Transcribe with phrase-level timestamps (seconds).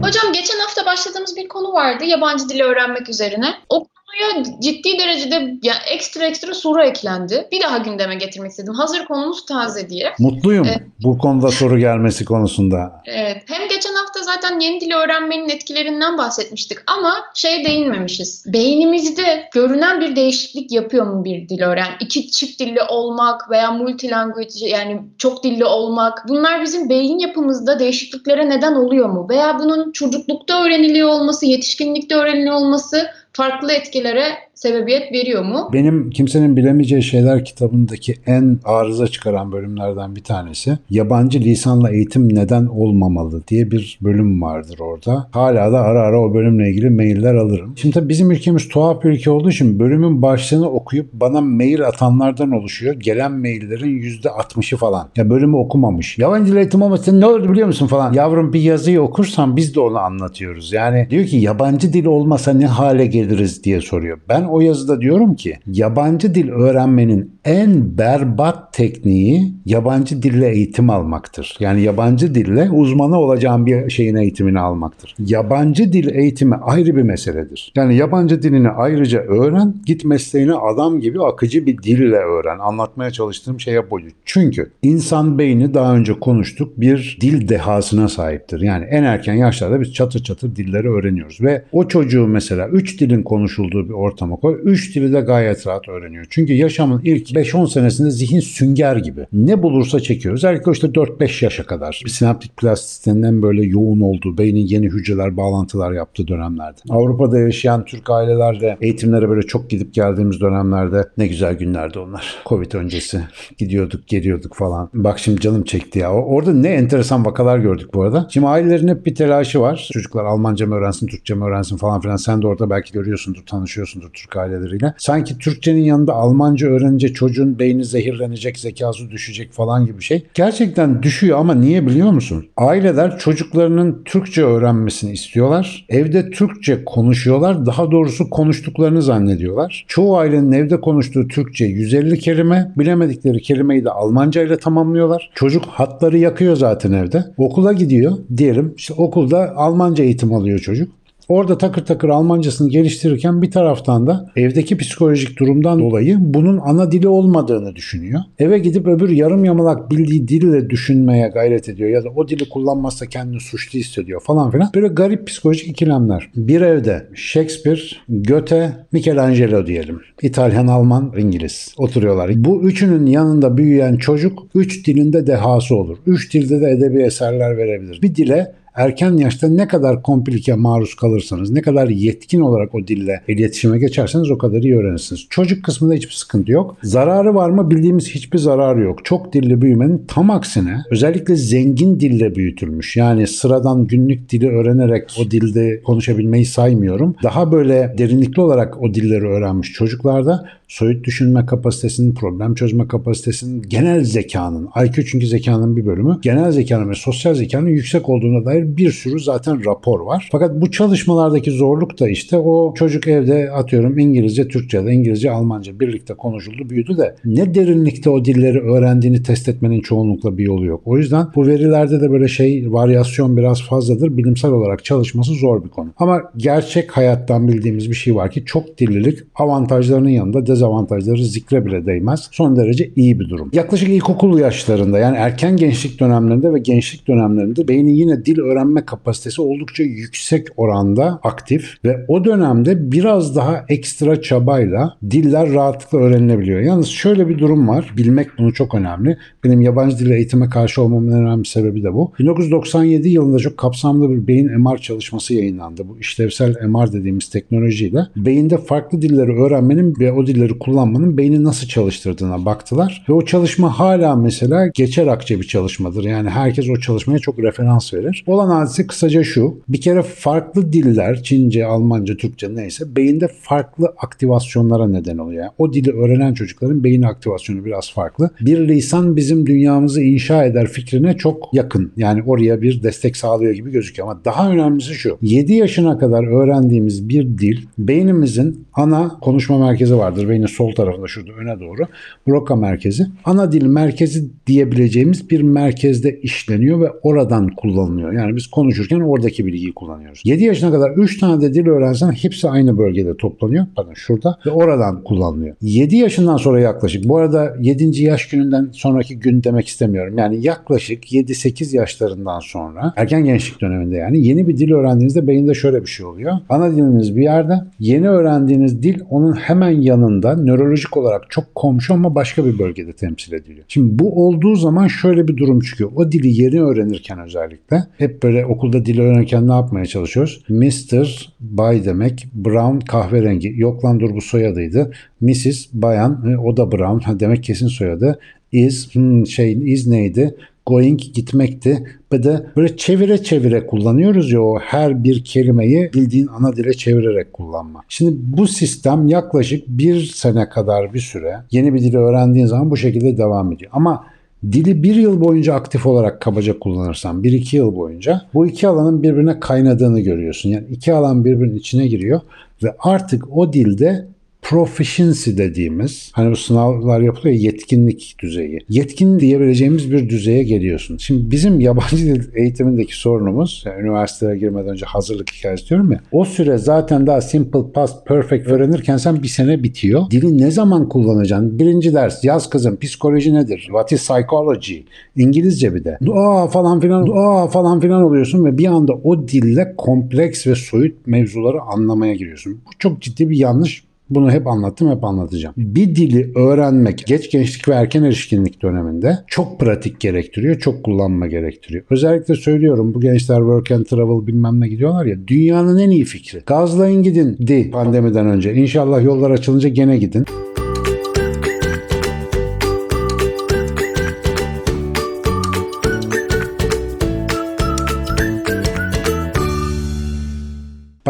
[0.00, 3.54] Hocam geçen hafta başladığımız bir konu vardı yabancı dili öğrenmek üzerine.
[3.68, 7.48] O konuya ciddi derecede yani ekstra ekstra soru eklendi.
[7.52, 8.74] Bir daha gündeme getirmek istedim.
[8.74, 10.12] Hazır konumuz taze diye.
[10.18, 10.82] Mutluyum Evet.
[11.02, 13.02] bu konuda soru gelmesi konusunda.
[13.06, 13.42] Evet.
[13.46, 18.44] Hem geçen hafta zaten yeni dili öğrenmenin etkilerinden bahsetmiştik ama şey değinmemişiz.
[18.52, 21.88] Beynimizde görünen bir değişiklik yapıyor mu bir dil öğren?
[22.00, 28.50] İki çift dilli olmak veya multilanguage yani çok dilli olmak bunlar bizim beyin yapımızda değişikliklere
[28.50, 29.26] neden oluyor mu?
[29.30, 35.70] Veya bunun çocuklukta öğreniliyor olması, yetişkinlikte öğreniliyor olması farklı etkilere sebebiyet veriyor mu?
[35.72, 42.66] Benim kimsenin bilemeyeceği şeyler kitabındaki en arıza çıkaran bölümlerden bir tanesi yabancı lisanla eğitim neden
[42.66, 45.28] olmamalı diye bir bölüm vardır orada.
[45.30, 47.74] Hala da ara ara o bölümle ilgili mailler alırım.
[47.76, 52.50] Şimdi tabii bizim ülkemiz tuhaf bir ülke olduğu için bölümün başlığını okuyup bana mail atanlardan
[52.50, 52.94] oluşuyor.
[52.94, 55.08] Gelen maillerin %60'ı falan.
[55.16, 56.18] Ya bölümü okumamış.
[56.18, 58.12] Yabancı eğitim olmasa ne olurdu biliyor musun falan.
[58.12, 60.72] Yavrum bir yazıyı okursan biz de onu anlatıyoruz.
[60.72, 64.18] Yani diyor ki yabancı dil olmasa ne hale geliriz diye soruyor.
[64.28, 71.56] Ben o yazıda diyorum ki yabancı dil öğrenmenin en berbat tekniği yabancı dille eğitim almaktır.
[71.60, 75.14] Yani yabancı dille uzmanı olacağın bir şeyin eğitimini almaktır.
[75.18, 77.72] Yabancı dil eğitimi ayrı bir meseledir.
[77.76, 82.58] Yani yabancı dilini ayrıca öğren, git mesleğini adam gibi akıcı bir dille öğren.
[82.58, 84.00] Anlatmaya çalıştığım şeye bu.
[84.24, 88.60] Çünkü insan beyni daha önce konuştuk bir dil dehasına sahiptir.
[88.60, 93.22] Yani en erken yaşlarda biz çatır çatır dilleri öğreniyoruz ve o çocuğu mesela 3 dilin
[93.22, 94.60] konuşulduğu bir ortama koy.
[94.64, 96.26] 3 dili de gayet rahat öğreniyor.
[96.30, 99.26] Çünkü yaşamın ilk 5-10 senesinde zihin sünger gibi.
[99.32, 100.34] Ne bulursa çekiyor.
[100.34, 102.02] Özellikle işte 4-5 yaşa kadar.
[102.06, 106.80] Sinaptik plastisitenin böyle yoğun olduğu, beynin yeni hücreler, bağlantılar yaptığı dönemlerde.
[106.90, 112.36] Avrupa'da yaşayan Türk ailelerle eğitimlere böyle çok gidip geldiğimiz dönemlerde ne güzel günlerdi onlar.
[112.46, 113.20] Covid öncesi
[113.58, 114.90] gidiyorduk, geliyorduk falan.
[114.94, 116.12] Bak şimdi canım çekti ya.
[116.12, 118.26] Orada ne enteresan vakalar gördük bu arada.
[118.30, 119.88] Şimdi ailelerin hep bir telaşı var.
[119.92, 122.16] Çocuklar Almanca mı öğrensin, Türkçe mi öğrensin falan filan.
[122.16, 124.94] Sen de orada belki görüyorsundur, tanışıyorsundur Türk aileleriyle.
[124.98, 130.26] Sanki Türkçenin yanında Almanca öğrenince çocuğun beyni zehirlenecek, zekası düşecek falan gibi şey.
[130.34, 132.46] Gerçekten düşüyor ama niye biliyor musun?
[132.56, 135.86] Aileler çocuklarının Türkçe öğrenmesini istiyorlar.
[135.88, 137.66] Evde Türkçe konuşuyorlar.
[137.66, 139.84] Daha doğrusu konuştuklarını zannediyorlar.
[139.88, 142.72] Çoğu ailenin evde konuştuğu Türkçe 150 kelime.
[142.78, 145.30] Bilemedikleri kelimeyi de Almanca ile tamamlıyorlar.
[145.34, 147.24] Çocuk hatları yakıyor zaten evde.
[147.36, 148.74] Okula gidiyor diyelim.
[148.76, 151.03] İşte okulda Almanca eğitim alıyor çocuk.
[151.28, 157.08] Orada takır takır Almancasını geliştirirken bir taraftan da evdeki psikolojik durumdan dolayı bunun ana dili
[157.08, 158.20] olmadığını düşünüyor.
[158.38, 163.06] Eve gidip öbür yarım yamalak bildiği dille düşünmeye gayret ediyor ya da o dili kullanmazsa
[163.06, 164.70] kendini suçlu hissediyor falan filan.
[164.74, 166.30] Böyle garip psikolojik ikilemler.
[166.36, 170.00] Bir evde Shakespeare, Goethe, Michelangelo diyelim.
[170.22, 172.30] İtalyan, Alman, İngiliz oturuyorlar.
[172.34, 175.98] Bu üçünün yanında büyüyen çocuk üç dilinde dehası olur.
[176.06, 178.02] Üç dilde de edebi eserler verebilir.
[178.02, 183.20] Bir dile erken yaşta ne kadar komplike maruz kalırsanız, ne kadar yetkin olarak o dille
[183.28, 185.26] iletişime geçerseniz o kadar iyi öğrenirsiniz.
[185.30, 186.76] Çocuk kısmında hiçbir sıkıntı yok.
[186.82, 187.70] Zararı var mı?
[187.70, 189.04] Bildiğimiz hiçbir zararı yok.
[189.04, 192.96] Çok dilli büyümenin tam aksine özellikle zengin dille büyütülmüş.
[192.96, 197.16] Yani sıradan günlük dili öğrenerek o dilde konuşabilmeyi saymıyorum.
[197.22, 204.04] Daha böyle derinlikli olarak o dilleri öğrenmiş çocuklarda soyut düşünme kapasitesinin, problem çözme kapasitesinin, genel
[204.04, 208.90] zekanın, IQ çünkü zekanın bir bölümü, genel zekanın ve sosyal zekanın yüksek olduğuna dair bir
[208.90, 210.28] sürü zaten rapor var.
[210.32, 215.80] Fakat bu çalışmalardaki zorluk da işte o çocuk evde atıyorum İngilizce, Türkçe ya İngilizce, Almanca
[215.80, 220.82] birlikte konuşuldu, büyüdü de ne derinlikte o dilleri öğrendiğini test etmenin çoğunlukla bir yolu yok.
[220.84, 224.16] O yüzden bu verilerde de böyle şey varyasyon biraz fazladır.
[224.16, 225.88] Bilimsel olarak çalışması zor bir konu.
[225.96, 231.86] Ama gerçek hayattan bildiğimiz bir şey var ki çok dillilik avantajlarının yanında dezavantajları zikre bile
[231.86, 232.28] değmez.
[232.32, 233.50] Son derece iyi bir durum.
[233.52, 239.42] Yaklaşık ilkokul yaşlarında yani erken gençlik dönemlerinde ve gençlik dönemlerinde beynin yine dil öğrenme kapasitesi
[239.42, 246.60] oldukça yüksek oranda aktif ve o dönemde biraz daha ekstra çabayla diller rahatlıkla öğrenilebiliyor.
[246.60, 247.92] Yalnız şöyle bir durum var.
[247.96, 249.18] Bilmek bunu çok önemli.
[249.44, 252.12] Benim yabancı dil eğitime karşı olmamın en önemli sebebi de bu.
[252.18, 255.88] 1997 yılında çok kapsamlı bir beyin MR çalışması yayınlandı.
[255.88, 261.66] Bu işlevsel MR dediğimiz teknolojiyle beyinde farklı dilleri öğrenmenin ve o dilleri kullanmanın beyni nasıl
[261.66, 263.04] çalıştırdığına baktılar.
[263.08, 266.04] Ve o çalışma hala mesela geçer akçe bir çalışmadır.
[266.04, 268.24] Yani herkes o çalışmaya çok referans verir.
[268.26, 269.58] Olan hadise kısaca şu.
[269.68, 275.42] Bir kere farklı diller, Çince, Almanca, Türkçe neyse beyinde farklı aktivasyonlara neden oluyor.
[275.42, 278.30] Yani o dili öğrenen çocukların beyin aktivasyonu biraz farklı.
[278.40, 281.92] Bir lisan bizim dünyamızı inşa eder fikrine çok yakın.
[281.96, 284.08] Yani oraya bir destek sağlıyor gibi gözüküyor.
[284.08, 285.18] Ama daha önemlisi şu.
[285.22, 290.28] 7 yaşına kadar öğrendiğimiz bir dil beynimizin ana konuşma merkezi vardır.
[290.34, 291.86] Beynin sol tarafında şurada öne doğru.
[292.28, 293.06] Broca merkezi.
[293.24, 298.12] Ana dil merkezi diyebileceğimiz bir merkezde işleniyor ve oradan kullanılıyor.
[298.12, 300.22] Yani biz konuşurken oradaki bilgiyi kullanıyoruz.
[300.24, 303.66] 7 yaşına kadar 3 tane de dil öğrensen hepsi aynı bölgede toplanıyor.
[303.76, 305.56] Pardon şurada ve oradan kullanılıyor.
[305.62, 308.02] 7 yaşından sonra yaklaşık bu arada 7.
[308.02, 310.18] yaş gününden sonraki gün demek istemiyorum.
[310.18, 315.82] Yani yaklaşık 7-8 yaşlarından sonra erken gençlik döneminde yani yeni bir dil öğrendiğinizde beyinde şöyle
[315.82, 316.32] bir şey oluyor.
[316.48, 322.14] Ana diliniz bir yerde yeni öğrendiğiniz dil onun hemen yanında nörolojik olarak çok komşu ama
[322.14, 323.64] başka bir bölgede temsil ediliyor.
[323.68, 325.90] Şimdi bu olduğu zaman şöyle bir durum çıkıyor.
[325.96, 330.44] O dili yeni öğrenirken özellikle hep böyle okulda dil öğrenirken ne yapmaya çalışıyoruz?
[330.48, 331.34] Mr.
[331.40, 333.52] Bay demek, Brown kahverengi.
[333.56, 334.92] Yok lan dur bu soyadıydı.
[335.20, 335.66] Mrs.
[335.72, 337.20] Bayan, e, o da Brown.
[337.20, 338.18] Demek kesin soyadı.
[338.52, 340.34] Is, hmm, şey, is neydi?
[340.66, 341.84] Going gitmekti.
[342.12, 347.32] Bir de böyle çevire çevire kullanıyoruz ya o her bir kelimeyi bildiğin ana dile çevirerek
[347.32, 347.80] kullanma.
[347.88, 352.76] Şimdi bu sistem yaklaşık bir sene kadar bir süre yeni bir dili öğrendiğin zaman bu
[352.76, 353.70] şekilde devam ediyor.
[353.74, 354.04] Ama
[354.52, 359.02] dili bir yıl boyunca aktif olarak kabaca kullanırsan, bir iki yıl boyunca bu iki alanın
[359.02, 360.50] birbirine kaynadığını görüyorsun.
[360.50, 362.20] Yani iki alan birbirinin içine giriyor
[362.62, 364.06] ve artık o dilde
[364.44, 368.60] proficiency dediğimiz hani bu sınavlar yapılıyor ya, yetkinlik düzeyi.
[368.68, 370.96] Yetkin diyebileceğimiz bir düzeye geliyorsun.
[370.96, 376.00] Şimdi bizim yabancı dil eğitimindeki sorunumuz yani üniversiteye girmeden önce hazırlık hikayesi diyorum ya.
[376.12, 380.10] O süre zaten daha simple past perfect öğrenirken sen bir sene bitiyor.
[380.10, 381.58] Dili ne zaman kullanacaksın?
[381.58, 383.60] Birinci ders yaz kızım psikoloji nedir?
[383.60, 384.78] What is psychology?
[385.16, 385.98] İngilizce bir de.
[386.14, 391.06] Aa falan filan aa falan filan oluyorsun ve bir anda o dille kompleks ve soyut
[391.06, 392.52] mevzuları anlamaya giriyorsun.
[392.66, 395.54] Bu çok ciddi bir yanlış bunu hep anlattım, hep anlatacağım.
[395.58, 401.84] Bir dili öğrenmek geç gençlik ve erken erişkinlik döneminde çok pratik gerektiriyor, çok kullanma gerektiriyor.
[401.90, 406.42] Özellikle söylüyorum bu gençler work and travel bilmem ne gidiyorlar ya dünyanın en iyi fikri.
[406.46, 408.54] Gazlayın gidin di pandemiden önce.
[408.54, 410.24] İnşallah yollar açılınca gene gidin.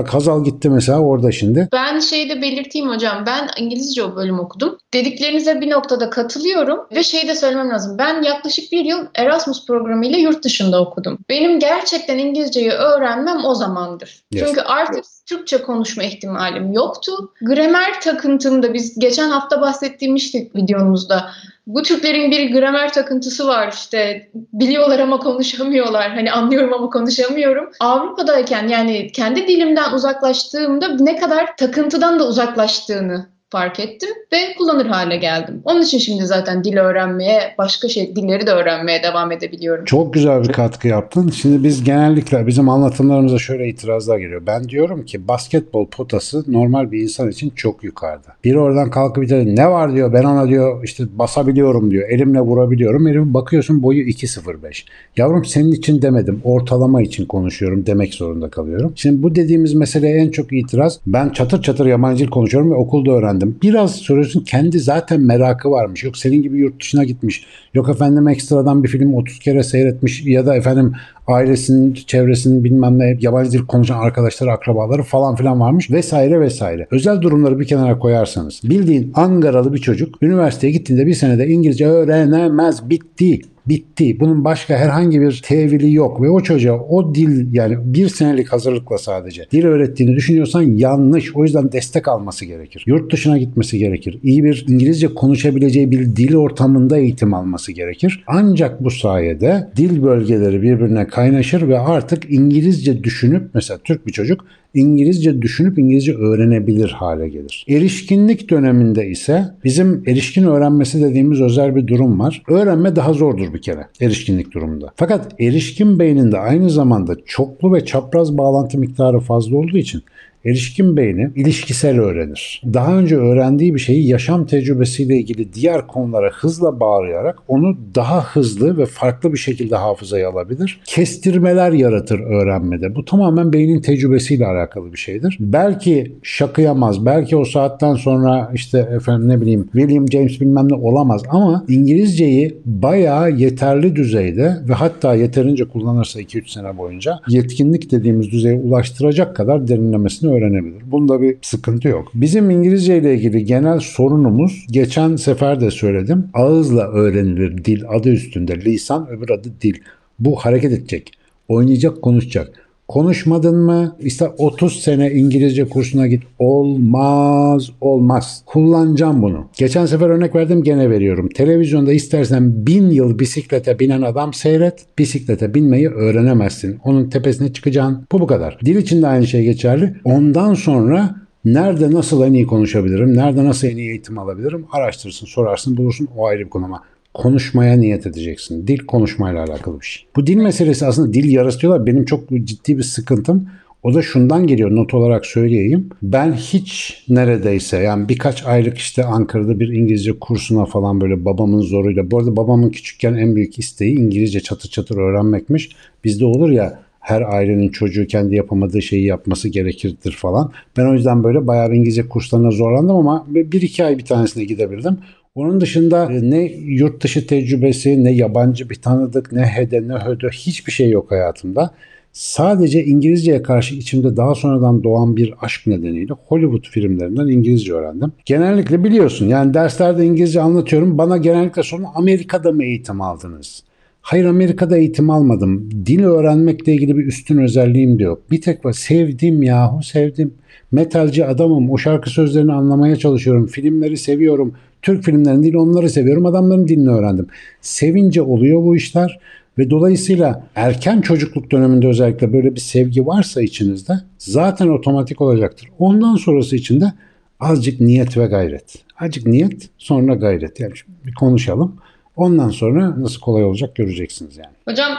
[0.05, 1.69] Bak Hazal gitti mesela orada şimdi.
[1.73, 3.27] Ben şeyi de belirteyim hocam.
[3.27, 4.79] Ben İngilizce o bölüm okudum.
[4.95, 7.99] Dediklerinize bir noktada katılıyorum ve şeyi de söylemem lazım.
[7.99, 11.19] Ben yaklaşık bir yıl Erasmus programıyla yurt dışında okudum.
[11.29, 14.25] Benim gerçekten İngilizceyi öğrenmem o zamandır.
[14.33, 14.47] Yes.
[14.47, 17.33] Çünkü artık Türkçe konuşma ihtimalim yoktu.
[17.41, 21.31] Gramer takıntımda biz geçen hafta bahsettiğimizdik videomuzda.
[21.67, 26.11] Bu Türklerin bir gramer takıntısı var işte biliyorlar ama konuşamıyorlar.
[26.15, 27.71] Hani anlıyorum ama konuşamıyorum.
[27.81, 35.17] Avrupa'dayken yani kendi dilimden uzaklaştığımda ne kadar takıntıdan da uzaklaştığını fark ettim ve kullanır hale
[35.17, 35.63] geldim.
[35.65, 39.85] Onun için şimdi zaten dil öğrenmeye, başka şey dilleri de öğrenmeye devam edebiliyorum.
[39.85, 41.29] Çok güzel bir katkı yaptın.
[41.29, 44.43] Şimdi biz genellikle bizim anlatımlarımıza şöyle itirazlar geliyor.
[44.47, 48.29] Ben diyorum ki basketbol potası normal bir insan için çok yukarıda.
[48.45, 52.09] Biri oradan kalkıp bir tane ne var diyor ben ona diyor işte basabiliyorum diyor.
[52.09, 53.07] Elimle vurabiliyorum.
[53.07, 54.85] Herifin bakıyorsun boyu 2.05.
[55.17, 56.41] Yavrum senin için demedim.
[56.45, 58.93] Ortalama için konuşuyorum demek zorunda kalıyorum.
[58.97, 61.01] Şimdi bu dediğimiz meseleye en çok itiraz.
[61.07, 63.44] Ben çatır çatır yabancı konuşuyorum ve okulda öğrendim.
[63.63, 66.05] Biraz soruyorsun kendi zaten merakı varmış.
[66.05, 67.47] Yok senin gibi yurt dışına gitmiş.
[67.75, 70.93] Yok efendim ekstradan bir film 30 kere seyretmiş ya da efendim
[71.27, 76.87] ailesinin, çevresinin bilmem ne yabancı dil konuşan arkadaşları, akrabaları falan filan varmış vesaire vesaire.
[76.91, 82.91] Özel durumları bir kenara koyarsanız bildiğin Angaralı bir çocuk üniversiteye gittiğinde bir senede İngilizce öğrenemez
[82.91, 84.21] bitti bitti.
[84.21, 88.99] Bunun başka herhangi bir tevili yok ve o çocuğa o dil yani bir senelik hazırlıkla
[88.99, 91.37] sadece dil öğrettiğini düşünüyorsan yanlış.
[91.37, 92.85] O yüzden destek alması gerekir.
[92.87, 94.19] Yurt dışına gitmesi gerekir.
[94.23, 98.25] İyi bir İngilizce konuşabileceği bir dil ortamında eğitim alması gerekir.
[98.27, 104.45] Ancak bu sayede dil bölgeleri birbirine kaynaşır ve artık İngilizce düşünüp mesela Türk bir çocuk
[104.75, 107.65] İngilizce düşünüp İngilizce öğrenebilir hale gelir.
[107.69, 112.43] Erişkinlik döneminde ise bizim erişkin öğrenmesi dediğimiz özel bir durum var.
[112.49, 114.93] Öğrenme daha zordur bir kere erişkinlik durumunda.
[114.97, 120.03] Fakat erişkin beyninde aynı zamanda çoklu ve çapraz bağlantı miktarı fazla olduğu için
[120.45, 122.63] Erişkin beyni ilişkisel öğrenir.
[122.75, 128.79] Daha önce öğrendiği bir şeyi yaşam tecrübesiyle ilgili diğer konulara hızla bağlayarak onu daha hızlı
[128.79, 130.81] ve farklı bir şekilde hafızaya alabilir.
[130.85, 132.95] Kestirmeler yaratır öğrenmede.
[132.95, 135.37] Bu tamamen beynin tecrübesiyle alakalı bir şeydir.
[135.41, 141.23] Belki şakıyamaz, belki o saatten sonra işte efendim ne bileyim William James bilmem ne olamaz
[141.29, 148.61] ama İngilizceyi bayağı yeterli düzeyde ve hatta yeterince kullanırsa 2-3 sene boyunca yetkinlik dediğimiz düzeye
[148.61, 150.83] ulaştıracak kadar derinlemesine öğrenebilir.
[150.87, 152.11] Bunda bir sıkıntı yok.
[152.15, 156.29] Bizim İngilizce ile ilgili genel sorunumuz geçen sefer de söyledim.
[156.35, 159.75] Ağızla öğrenilir dil adı üstünde lisan öbür adı dil.
[160.19, 161.13] Bu hareket edecek,
[161.49, 162.69] oynayacak, konuşacak.
[162.89, 163.97] Konuşmadın mı?
[164.01, 166.23] İşte 30 sene İngilizce kursuna git.
[166.39, 168.43] Olmaz, olmaz.
[168.47, 169.47] Kullanacağım bunu.
[169.59, 171.29] Geçen sefer örnek verdim gene veriyorum.
[171.29, 174.87] Televizyonda istersen bin yıl bisiklete binen adam seyret.
[174.99, 176.79] Bisiklete binmeyi öğrenemezsin.
[176.85, 178.07] Onun tepesine çıkacaksın.
[178.13, 178.59] Bu bu kadar.
[178.65, 179.95] Dil için de aynı şey geçerli.
[180.05, 181.15] Ondan sonra
[181.45, 183.17] nerede nasıl en iyi konuşabilirim?
[183.17, 184.67] Nerede nasıl en iyi eğitim alabilirim?
[184.73, 186.09] Araştırırsın, sorarsın, bulursun.
[186.17, 186.83] O ayrı bir konu ama
[187.15, 188.67] konuşmaya niyet edeceksin.
[188.67, 190.07] Dil konuşmayla alakalı bir şey.
[190.17, 191.87] Bu dil meselesi aslında dil yarası.
[191.87, 193.49] Benim çok ciddi bir sıkıntım.
[193.83, 195.89] O da şundan geliyor not olarak söyleyeyim.
[196.03, 202.11] Ben hiç neredeyse yani birkaç aylık işte Ankara'da bir İngilizce kursuna falan böyle babamın zoruyla.
[202.11, 205.69] Bu arada babamın küçükken en büyük isteği İngilizce çatır çatır öğrenmekmiş.
[206.05, 210.53] Bizde olur ya her ailenin çocuğu kendi yapamadığı şeyi yapması gerekirdir falan.
[210.77, 214.99] Ben o yüzden böyle bayağı İngilizce kurslarına zorlandım ama bir iki ay bir tanesine gidebildim.
[215.35, 220.29] Onun dışında e, ne yurt dışı tecrübesi, ne yabancı bir tanıdık, ne hede, ne hödö
[220.29, 221.71] hiçbir şey yok hayatımda.
[222.13, 228.13] Sadece İngilizceye karşı içimde daha sonradan doğan bir aşk nedeniyle Hollywood filmlerinden İngilizce öğrendim.
[228.25, 230.99] Genellikle biliyorsun yani derslerde İngilizce anlatıyorum.
[230.99, 233.63] Bana genellikle sorun Amerika'da mı eğitim aldınız?
[234.01, 235.71] Hayır Amerika'da eğitim almadım.
[235.87, 238.31] Dil öğrenmekle ilgili bir üstün özelliğim de yok.
[238.31, 240.35] Bir tek var sevdim yahu sevdim.
[240.73, 241.71] Metalci adamım.
[241.71, 243.47] O şarkı sözlerini anlamaya çalışıyorum.
[243.47, 244.55] Filmleri seviyorum.
[244.85, 246.27] Türk filmlerini değil onları seviyorum.
[246.27, 247.27] Adamların dilini öğrendim.
[247.61, 249.19] Sevince oluyor bu işler.
[249.59, 255.69] Ve dolayısıyla erken çocukluk döneminde özellikle böyle bir sevgi varsa içinizde zaten otomatik olacaktır.
[255.79, 256.93] Ondan sonrası için de
[257.41, 258.75] azıcık niyet ve gayret.
[259.01, 260.61] Azıcık niyet sonra gayret.
[260.61, 260.73] Yani
[261.07, 261.77] bir konuşalım.
[262.17, 264.55] Ondan sonra nasıl kolay olacak göreceksiniz yani.
[264.69, 264.93] Hocam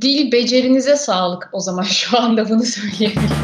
[0.00, 3.28] dil becerinize sağlık o zaman şu anda bunu söyleyebilirim.